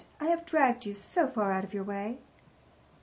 [0.19, 2.17] I have dragged you so far out of your way."